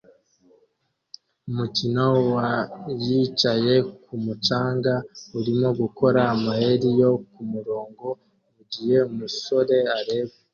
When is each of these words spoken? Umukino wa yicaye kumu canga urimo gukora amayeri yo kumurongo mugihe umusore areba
Umukino 1.49 2.05
wa 2.33 2.51
yicaye 3.05 3.73
kumu 4.03 4.33
canga 4.45 4.93
urimo 5.37 5.69
gukora 5.81 6.19
amayeri 6.33 6.89
yo 7.01 7.11
kumurongo 7.33 8.07
mugihe 8.55 8.97
umusore 9.11 9.77
areba 9.97 10.33